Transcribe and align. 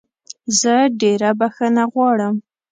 زه 0.59 0.75
ډېره 1.01 1.29
بخښنه 1.39 1.83
غواړم. 1.93 2.35